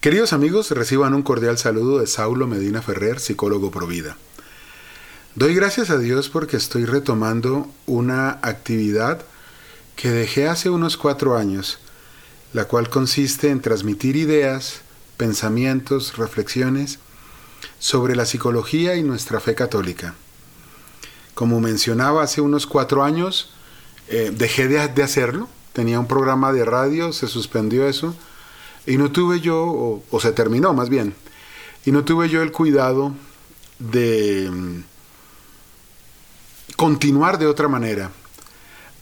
[0.00, 4.16] Queridos amigos, reciban un cordial saludo de Saulo Medina Ferrer, psicólogo Provida.
[5.34, 9.22] Doy gracias a Dios porque estoy retomando una actividad
[9.96, 11.80] que dejé hace unos cuatro años,
[12.52, 14.82] la cual consiste en transmitir ideas,
[15.16, 17.00] pensamientos, reflexiones
[17.80, 20.14] sobre la psicología y nuestra fe católica.
[21.34, 23.50] Como mencionaba hace unos cuatro años,
[24.06, 28.14] eh, dejé de, de hacerlo, tenía un programa de radio, se suspendió eso,
[28.88, 31.14] y no tuve yo, o, se terminó más bien,
[31.84, 33.12] y no tuve yo el cuidado
[33.78, 34.82] de mm,
[36.76, 38.10] continuar de otra manera.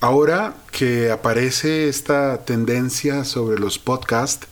[0.00, 4.48] Ahora que aparece esta tendencia sobre los podcasts,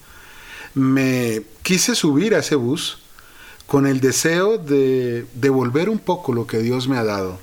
[0.73, 2.99] me quise subir a ese bus
[3.67, 7.41] con el deseo de devolver un poco lo que Dios me ha dado.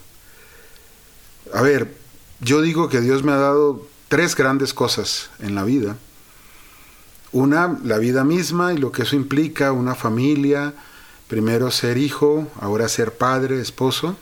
[1.54, 1.94] A ver,
[2.40, 5.98] yo digo que Dios me ha dado tres grandes cosas en la vida.
[7.34, 10.74] Una, la vida misma y lo que eso implica, una familia,
[11.28, 14.18] primero ser hijo, ahora ser padre, esposo.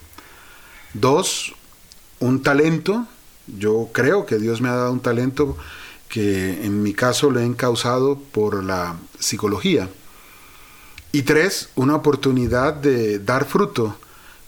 [0.93, 1.55] Dos,
[2.19, 3.07] un talento.
[3.47, 5.57] Yo creo que Dios me ha dado un talento
[6.07, 9.89] que en mi caso lo he encausado por la psicología.
[11.11, 13.95] Y tres, una oportunidad de dar fruto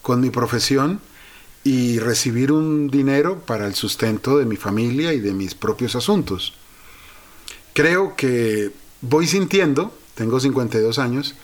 [0.03, 0.99] con mi profesión
[1.63, 6.53] y recibir un dinero para el sustento de mi familia y de mis propios asuntos
[7.73, 11.35] creo que voy sintiendo, tengo 52 años,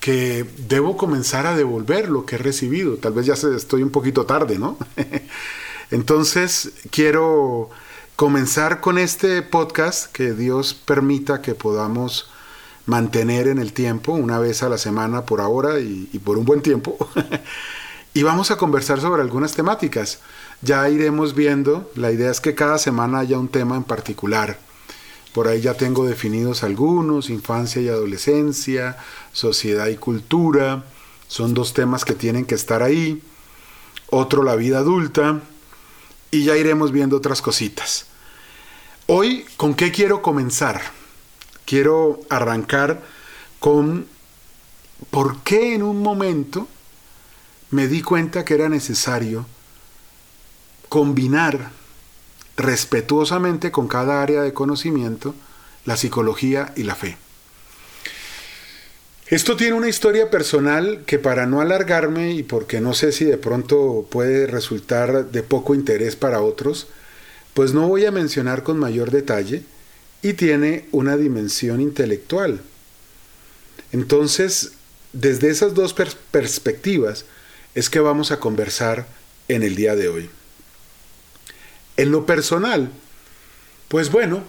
[0.00, 2.96] que debo comenzar a devolver lo que he recibido.
[2.96, 4.76] Tal vez ya estoy un poquito tarde, ¿no?
[5.92, 7.70] Entonces, quiero
[8.16, 12.28] comenzar con este podcast que Dios permita que podamos
[12.86, 16.62] mantener en el tiempo, una vez a la semana por ahora y, por un buen
[16.62, 16.96] tiempo.
[18.14, 20.18] y vamos a conversar sobre algunas temáticas.
[20.62, 24.58] Ya iremos viendo, la idea es que cada semana haya un tema en particular.
[25.32, 28.98] Por ahí ya tengo definidos algunos, infancia y adolescencia,
[29.32, 30.84] sociedad y cultura,
[31.26, 33.22] son dos temas que tienen que estar ahí.
[34.10, 35.40] Otro, la vida adulta,
[36.30, 38.06] y ya iremos viendo otras cositas.
[39.06, 40.82] Hoy, ¿con qué quiero comenzar?
[41.64, 43.02] Quiero arrancar
[43.58, 44.06] con
[45.10, 46.68] por qué en un momento
[47.70, 49.46] me di cuenta que era necesario
[50.88, 51.70] combinar
[52.56, 55.34] respetuosamente con cada área de conocimiento,
[55.84, 57.16] la psicología y la fe.
[59.26, 63.38] Esto tiene una historia personal que para no alargarme y porque no sé si de
[63.38, 66.88] pronto puede resultar de poco interés para otros,
[67.54, 69.62] pues no voy a mencionar con mayor detalle
[70.20, 72.60] y tiene una dimensión intelectual.
[73.90, 74.72] Entonces,
[75.14, 75.94] desde esas dos
[76.30, 77.24] perspectivas
[77.74, 79.06] es que vamos a conversar
[79.48, 80.30] en el día de hoy.
[82.02, 82.90] En lo personal,
[83.86, 84.42] pues bueno,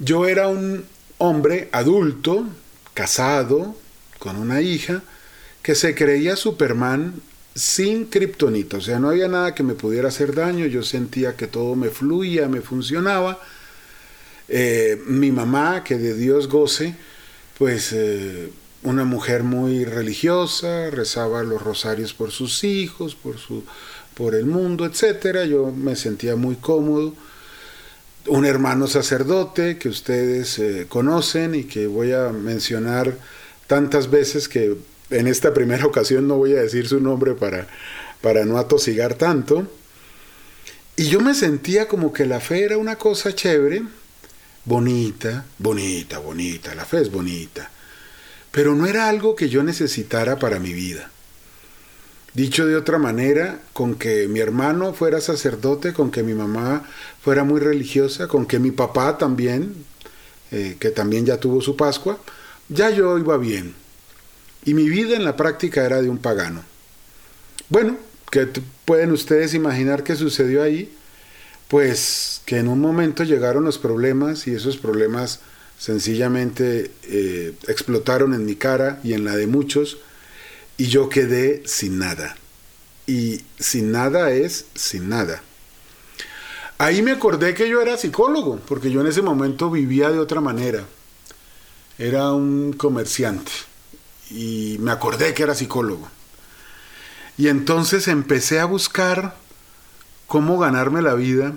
[0.00, 0.84] yo era un
[1.18, 2.44] hombre adulto,
[2.92, 3.76] casado,
[4.18, 5.04] con una hija,
[5.62, 7.22] que se creía Superman
[7.54, 11.46] sin kriptonita, o sea, no había nada que me pudiera hacer daño, yo sentía que
[11.46, 13.40] todo me fluía, me funcionaba.
[14.48, 16.96] Eh, mi mamá, que de Dios goce,
[17.58, 18.50] pues eh,
[18.82, 23.62] una mujer muy religiosa, rezaba los rosarios por sus hijos, por su
[24.14, 25.44] por el mundo, etcétera.
[25.44, 27.14] Yo me sentía muy cómodo.
[28.26, 33.16] Un hermano sacerdote que ustedes eh, conocen y que voy a mencionar
[33.66, 34.76] tantas veces que
[35.10, 37.66] en esta primera ocasión no voy a decir su nombre para,
[38.20, 39.66] para no atosigar tanto.
[40.96, 43.82] Y yo me sentía como que la fe era una cosa chévere,
[44.64, 47.70] bonita, bonita, bonita, la fe es bonita,
[48.50, 51.10] pero no era algo que yo necesitara para mi vida.
[52.34, 56.88] Dicho de otra manera, con que mi hermano fuera sacerdote, con que mi mamá
[57.20, 59.74] fuera muy religiosa, con que mi papá también,
[60.50, 62.18] eh, que también ya tuvo su Pascua,
[62.70, 63.74] ya yo iba bien.
[64.64, 66.62] Y mi vida en la práctica era de un pagano.
[67.68, 67.98] Bueno,
[68.30, 68.48] ¿qué
[68.86, 70.90] pueden ustedes imaginar que sucedió ahí?
[71.68, 75.40] Pues que en un momento llegaron los problemas y esos problemas
[75.78, 79.98] sencillamente eh, explotaron en mi cara y en la de muchos
[80.82, 82.36] y yo quedé sin nada.
[83.06, 85.40] Y sin nada es sin nada.
[86.76, 90.40] Ahí me acordé que yo era psicólogo, porque yo en ese momento vivía de otra
[90.40, 90.84] manera.
[91.98, 93.52] Era un comerciante
[94.28, 96.08] y me acordé que era psicólogo.
[97.38, 99.36] Y entonces empecé a buscar
[100.26, 101.52] cómo ganarme la vida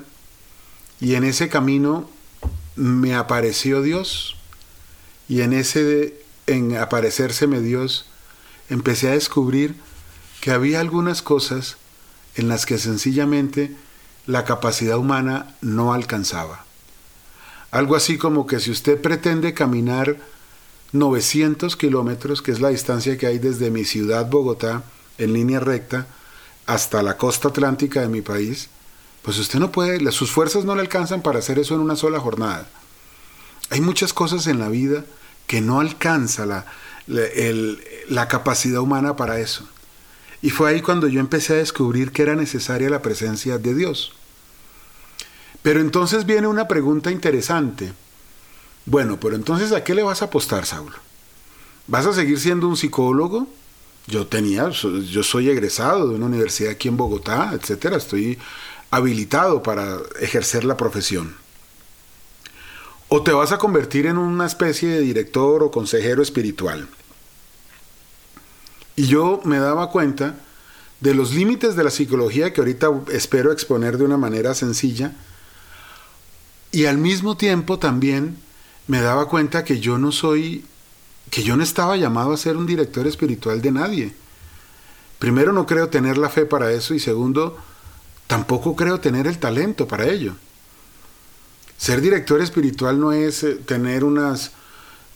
[1.01, 2.07] y en ese camino
[2.75, 4.35] me apareció Dios
[5.27, 8.05] y en ese en aparecérseme Dios
[8.69, 9.75] empecé a descubrir
[10.41, 11.77] que había algunas cosas
[12.35, 13.75] en las que sencillamente
[14.27, 16.65] la capacidad humana no alcanzaba.
[17.71, 20.17] Algo así como que si usted pretende caminar
[20.91, 24.83] 900 kilómetros, que es la distancia que hay desde mi ciudad Bogotá
[25.17, 26.07] en línea recta
[26.65, 28.69] hasta la costa atlántica de mi país,
[29.21, 32.19] pues usted no puede, sus fuerzas no le alcanzan para hacer eso en una sola
[32.19, 32.67] jornada.
[33.71, 35.03] Hay muchas cosas en la vida
[35.47, 36.65] que no alcanza la,
[37.07, 39.67] la capacidad humana para eso.
[40.41, 44.13] Y fue ahí cuando yo empecé a descubrir que era necesaria la presencia de Dios.
[45.61, 47.93] Pero entonces viene una pregunta interesante.
[48.85, 50.95] Bueno, pero entonces ¿a qué le vas a apostar, Saulo?
[51.87, 53.47] ¿Vas a seguir siendo un psicólogo?
[54.07, 58.37] Yo tenía, yo soy egresado de una universidad aquí en Bogotá, etcétera, estoy
[58.91, 61.35] habilitado para ejercer la profesión.
[63.07, 66.87] O te vas a convertir en una especie de director o consejero espiritual.
[68.95, 70.35] Y yo me daba cuenta
[71.01, 75.13] de los límites de la psicología que ahorita espero exponer de una manera sencilla.
[76.71, 78.37] Y al mismo tiempo también
[78.87, 80.65] me daba cuenta que yo no soy,
[81.29, 84.15] que yo no estaba llamado a ser un director espiritual de nadie.
[85.19, 87.57] Primero no creo tener la fe para eso y segundo,
[88.27, 90.35] tampoco creo tener el talento para ello.
[91.77, 94.51] Ser director espiritual no es eh, tener unas,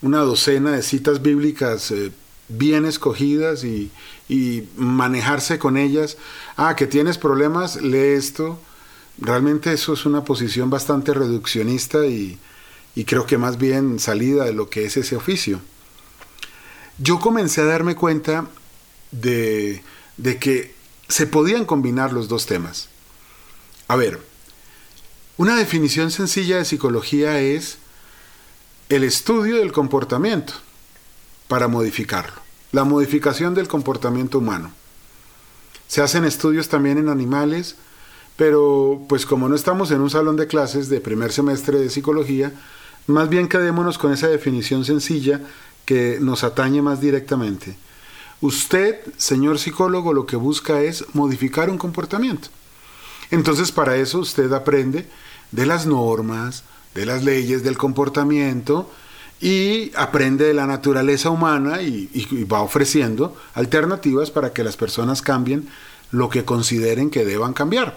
[0.02, 2.12] una docena de citas bíblicas eh,
[2.48, 3.90] bien escogidas y,
[4.76, 6.16] manejarse con ellas.
[6.56, 8.60] Ah, que tienes problemas, lee esto.
[9.18, 12.38] Realmente eso es una posición bastante reduccionista y,
[12.94, 15.60] y creo que más bien salida de lo que es ese oficio.
[16.98, 18.46] Yo comencé a darme cuenta
[19.10, 19.82] de,
[20.16, 20.74] de que
[21.08, 22.88] se podían combinar los dos temas.
[23.88, 24.20] A ver,
[25.40, 27.78] una definición sencilla de psicología es
[28.90, 30.52] el estudio del comportamiento
[31.48, 32.34] para modificarlo,
[32.72, 34.70] la modificación del comportamiento humano.
[35.88, 37.76] Se hacen estudios también en animales,
[38.36, 42.52] pero pues como no estamos en un salón de clases de primer semestre de psicología,
[43.06, 45.40] más bien quedémonos con esa definición sencilla
[45.86, 47.78] que nos atañe más directamente.
[48.42, 52.48] Usted, señor psicólogo, lo que busca es modificar un comportamiento.
[53.30, 55.08] Entonces para eso usted aprende
[55.52, 56.64] de las normas,
[56.94, 58.90] de las leyes del comportamiento
[59.40, 62.08] y aprende de la naturaleza humana y,
[62.44, 65.68] va ofreciendo alternativas para que las personas cambien
[66.10, 67.96] lo que consideren que deban cambiar.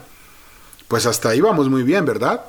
[0.88, 2.46] Pues hasta ahí vamos muy bien, ¿verdad?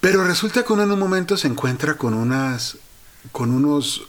[0.00, 2.78] Pero resulta que uno en un momento se encuentra con unas
[3.32, 4.06] con unos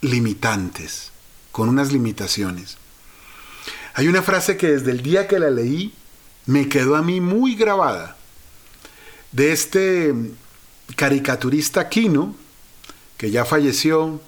[0.00, 1.12] limitantes,
[1.50, 2.76] con unas limitaciones.
[3.94, 5.94] Hay una frase que desde el día que la leí
[6.46, 8.16] me quedó a mí muy grabada
[9.32, 10.14] de este
[10.96, 12.34] caricaturista Quino,
[13.16, 14.20] que ya falleció,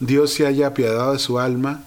[0.00, 1.84] Dios se haya apiadado de su alma.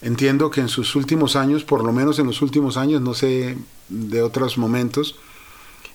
[0.00, 3.58] Entiendo que en sus últimos años, por lo menos en los últimos años, no sé
[3.88, 5.16] de otros momentos,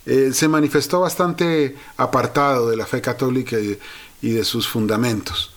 [0.06, 3.80] eh, se manifestó bastante apartado de la fe católica y,
[4.22, 5.54] y de sus fundamentos.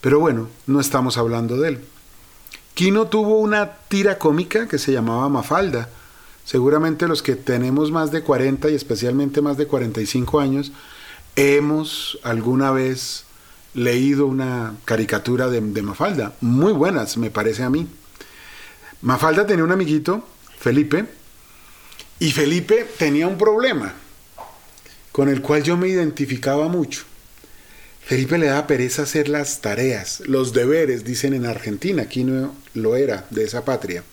[0.00, 1.84] Pero bueno, no estamos hablando de él.
[2.74, 5.90] Quino tuvo una tira cómica que se llamaba Mafalda,
[6.52, 10.70] Seguramente los que tenemos más de 40 y especialmente más de 45 años,
[11.34, 13.24] hemos alguna vez
[13.72, 16.34] leído una caricatura de, Mafalda.
[16.42, 17.86] Muy buenas, me parece a mí.
[19.00, 20.28] Mafalda tenía un amiguito,
[20.58, 21.06] Felipe,
[22.18, 23.94] y Felipe tenía un problema
[25.10, 27.04] con el cual yo me identificaba mucho.
[28.02, 32.94] Felipe le daba pereza hacer las tareas, los deberes, dicen en Argentina, aquí no lo
[32.94, 34.04] era, de esa patria.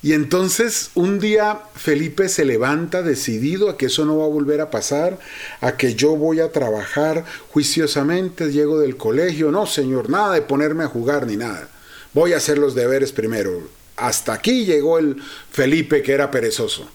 [0.00, 4.60] Y entonces un día Felipe se levanta decidido a que eso no va a volver
[4.60, 5.18] a pasar,
[5.60, 10.84] a que yo voy a trabajar juiciosamente, llego del colegio, no señor, nada de ponerme
[10.84, 11.68] a jugar ni nada,
[12.14, 13.68] voy a hacer los deberes primero.
[13.96, 16.88] Hasta aquí llegó el Felipe que era perezoso.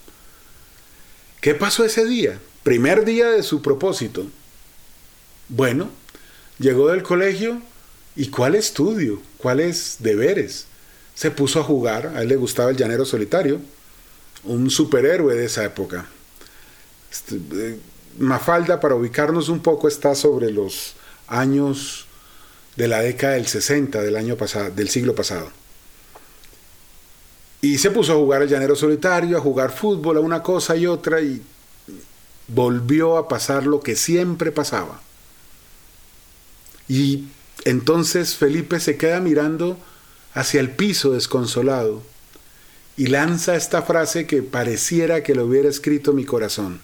[1.42, 2.38] ¿Qué pasó ese día?
[2.62, 4.26] Primer día de su propósito.
[5.50, 5.90] Bueno,
[6.58, 7.60] llegó del colegio
[8.16, 9.20] y ¿cuál estudio?
[9.36, 10.66] ¿Cuáles deberes?
[11.14, 13.60] Se puso a jugar, a él le gustaba el llanero solitario,
[14.44, 16.06] un superhéroe de esa época.
[17.10, 17.78] Este, eh,
[18.18, 20.94] Mafalda, para ubicarnos un poco, está sobre los
[21.26, 22.06] años
[22.76, 25.50] de la década del 60 del, año pasado, del siglo pasado.
[27.60, 30.86] Y se puso a jugar el llanero solitario, a jugar fútbol, a una cosa y
[30.86, 31.42] otra, y
[32.48, 35.00] volvió a pasar lo que siempre pasaba.
[36.88, 37.28] Y
[37.64, 39.78] entonces Felipe se queda mirando
[40.34, 42.02] hacia el piso desconsolado
[42.96, 46.80] y lanza esta frase que pareciera que lo hubiera escrito mi corazón.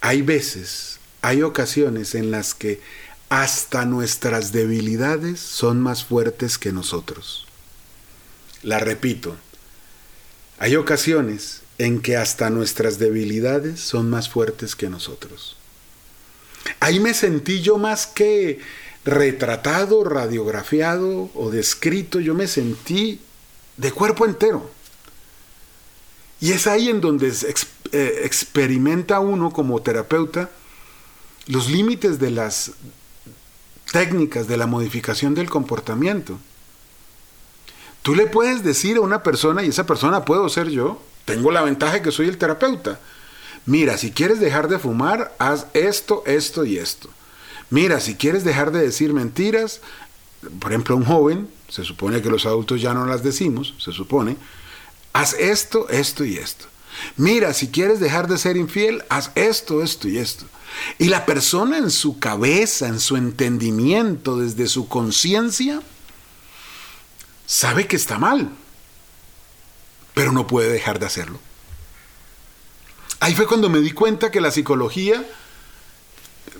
[0.00, 2.80] Hay veces, hay ocasiones en las que
[3.28, 7.46] hasta nuestras debilidades son más fuertes que nosotros.
[8.62, 9.36] La repito,
[10.58, 15.56] hay ocasiones en que hasta nuestras debilidades son más fuertes que nosotros.
[16.80, 18.60] Ahí me sentí yo más que
[19.06, 23.20] retratado, radiografiado o descrito, yo me sentí
[23.76, 24.68] de cuerpo entero.
[26.40, 27.32] Y es ahí en donde
[27.92, 30.50] eh, experimenta uno como terapeuta
[31.46, 32.72] los límites de las
[33.92, 36.38] técnicas de la modificación del comportamiento.
[38.02, 41.62] Tú le puedes decir a una persona, y esa persona puedo ser yo, tengo la
[41.62, 42.98] ventaja que soy el terapeuta.
[43.64, 47.08] Mira, si quieres dejar de fumar, haz esto, esto y esto.
[47.70, 49.80] Mira, si quieres dejar de decir mentiras,
[50.60, 54.36] por ejemplo, un joven, se supone que los adultos ya no las decimos, se supone,
[55.12, 56.66] haz esto, esto y esto.
[57.16, 60.46] Mira, si quieres dejar de ser infiel, haz esto, esto y esto.
[60.98, 65.82] Y la persona en su cabeza, en su entendimiento, desde su conciencia,
[67.46, 68.50] sabe que está mal,
[70.14, 71.40] pero no puede dejar de hacerlo.
[73.20, 75.24] Ahí fue cuando me di cuenta que la psicología,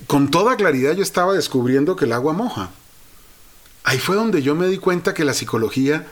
[0.06, 2.70] con toda claridad yo estaba descubriendo que el agua moja.
[3.84, 6.06] Ahí fue donde yo me di cuenta que la psicología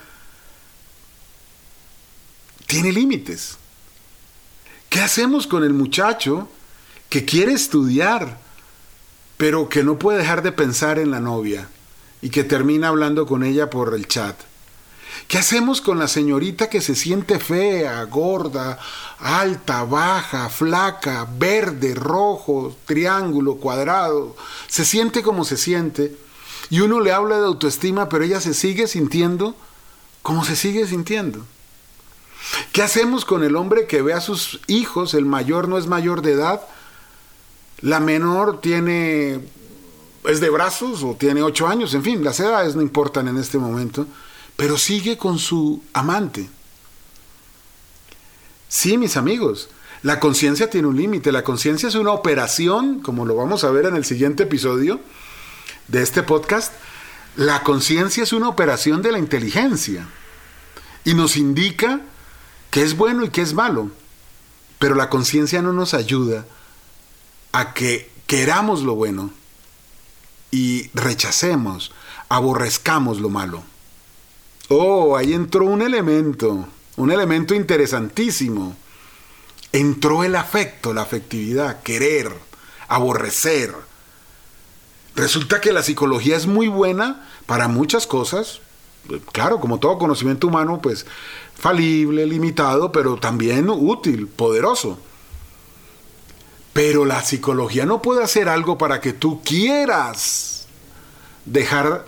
[2.67, 3.59] tiene límites.
[4.89, 6.49] ¿Qué hacemos con el muchacho
[7.09, 8.39] que quiere estudiar,
[9.37, 11.69] pero que no puede dejar de pensar en la novia
[12.23, 14.37] y que termina hablando con ella por el chat?
[15.29, 18.79] ¿Qué hacemos con la señorita que se siente fea, gorda,
[19.19, 24.37] alta, baja, flaca, verde, rojo, triángulo, cuadrado?
[24.67, 26.17] Se siente como se siente.
[26.71, 29.55] Y uno le habla de autoestima, pero ella se sigue sintiendo
[30.23, 31.45] como se sigue sintiendo.
[32.73, 35.15] ¿Qué hacemos con el hombre que ve a sus hijos?
[35.15, 36.63] El mayor no es mayor de edad.
[37.81, 39.41] La menor tiene
[40.25, 43.59] es de brazos o tiene ocho años, en fin, las edades no importan en este
[43.59, 44.07] momento
[44.57, 46.49] pero sigue con su amante.
[48.69, 49.69] Sí, mis amigos,
[50.03, 51.33] la conciencia tiene un límite.
[51.33, 55.01] La conciencia es una operación, como lo vamos a ver en el siguiente episodio
[55.89, 56.73] de este podcast.
[57.37, 60.07] La conciencia es una operación de la inteligencia
[61.05, 62.01] y nos indica
[62.71, 63.91] qué es bueno y qué es malo.
[64.79, 66.45] Pero la conciencia no nos ayuda
[67.53, 69.31] a que queramos lo bueno
[70.51, 71.93] y rechacemos,
[72.29, 73.65] aborrezcamos lo malo.
[74.69, 76.67] Oh, ahí entró un elemento,
[76.97, 78.77] un elemento interesantísimo.
[79.73, 82.33] Entró el afecto, la afectividad, querer,
[82.89, 83.75] aborrecer.
[85.17, 88.61] Resulta que la psicología es muy buena para muchas cosas.
[89.33, 91.05] Claro, como todo conocimiento humano, pues
[91.55, 94.99] falible, limitado, pero también útil, poderoso.
[96.73, 100.67] Pero la psicología no puede hacer algo para que tú quieras
[101.45, 102.07] dejar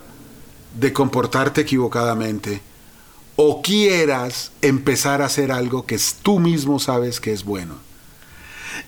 [0.78, 2.60] de comportarte equivocadamente
[3.36, 7.74] o quieras empezar a hacer algo que tú mismo sabes que es bueno.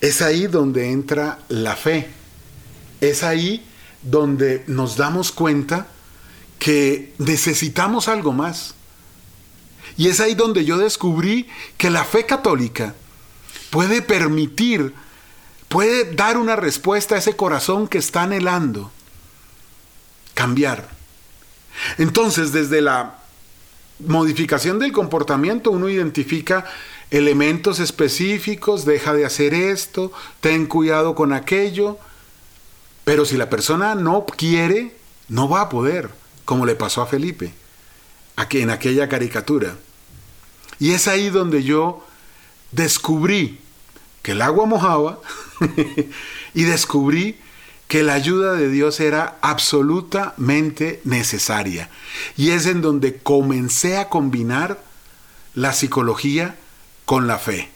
[0.01, 2.09] Es ahí donde entra la fe.
[3.01, 3.65] Es ahí
[4.03, 5.87] donde nos damos cuenta
[6.59, 8.75] que necesitamos algo más.
[9.97, 12.95] Y es ahí donde yo descubrí que la fe católica
[13.71, 14.95] puede permitir,
[15.69, 18.91] puede dar una respuesta a ese corazón que está anhelando
[20.35, 20.98] cambiar
[21.99, 23.19] entonces, desde la
[24.07, 26.65] modificación del comportamiento uno identifica
[27.11, 31.99] elementos específicos, deja de hacer esto, ten cuidado con aquello,
[33.05, 34.95] pero si la persona no quiere,
[35.29, 36.11] no va a poder,
[36.45, 37.53] como le pasó a Felipe,
[38.51, 39.77] en aquella caricatura.
[40.79, 42.05] Y es ahí donde yo
[42.71, 43.59] descubrí
[44.23, 45.21] que el agua mojaba
[46.55, 47.39] y descubrí
[47.89, 51.89] que la ayuda de Dios era absolutamente necesaria.
[52.37, 54.81] Y es en donde comencé a combinar
[55.55, 56.57] la psicología
[57.07, 57.71] con la fe.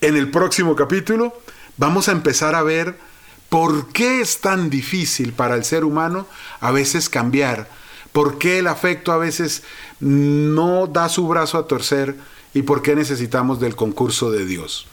[0.00, 1.40] En el próximo capítulo
[1.76, 2.98] vamos a empezar a ver
[3.48, 6.26] por qué es tan difícil para el ser humano
[6.60, 7.68] a veces cambiar,
[8.12, 9.62] por qué el afecto a veces
[10.00, 12.16] no da su brazo a torcer
[12.54, 14.86] y por qué necesitamos del concurso de Dios.